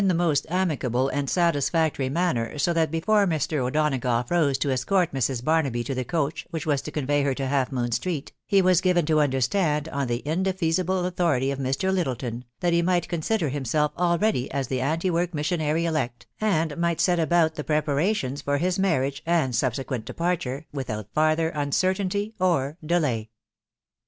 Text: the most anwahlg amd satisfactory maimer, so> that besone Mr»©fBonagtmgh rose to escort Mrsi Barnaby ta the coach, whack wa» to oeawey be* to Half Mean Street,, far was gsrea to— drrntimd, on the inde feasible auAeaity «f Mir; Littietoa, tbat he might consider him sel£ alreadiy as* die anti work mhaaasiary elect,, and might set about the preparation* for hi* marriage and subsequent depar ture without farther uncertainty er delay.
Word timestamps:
the 0.07 0.15
most 0.15 0.47
anwahlg 0.49 1.11
amd 1.11 1.29
satisfactory 1.29 2.09
maimer, 2.09 2.59
so> 2.59 2.73
that 2.73 2.89
besone 2.89 3.27
Mr»©fBonagtmgh 3.29 4.31
rose 4.31 4.57
to 4.57 4.71
escort 4.71 5.13
Mrsi 5.13 5.43
Barnaby 5.43 5.83
ta 5.83 5.93
the 5.93 6.03
coach, 6.03 6.47
whack 6.51 6.65
wa» 6.65 6.75
to 6.75 6.91
oeawey 6.91 7.27
be* 7.27 7.35
to 7.35 7.45
Half 7.45 7.71
Mean 7.71 7.91
Street,, 7.91 8.31
far 8.49 8.63
was 8.63 8.81
gsrea 8.81 9.05
to— 9.05 9.13
drrntimd, 9.13 9.87
on 9.93 10.07
the 10.07 10.23
inde 10.27 10.55
feasible 10.57 11.03
auAeaity 11.03 11.51
«f 11.51 11.59
Mir; 11.59 11.73
Littietoa, 11.73 12.33
tbat 12.61 12.71
he 12.71 12.81
might 12.81 13.07
consider 13.07 13.49
him 13.49 13.63
sel£ 13.63 13.93
alreadiy 13.93 14.47
as* 14.49 14.65
die 14.69 14.77
anti 14.77 15.11
work 15.11 15.33
mhaaasiary 15.33 15.83
elect,, 15.83 16.25
and 16.41 16.75
might 16.77 16.99
set 16.99 17.19
about 17.19 17.53
the 17.53 17.63
preparation* 17.63 18.35
for 18.37 18.57
hi* 18.57 18.71
marriage 18.79 19.21
and 19.27 19.55
subsequent 19.55 20.07
depar 20.07 20.39
ture 20.39 20.65
without 20.73 21.13
farther 21.13 21.49
uncertainty 21.49 22.33
er 22.41 22.75
delay. 22.83 23.29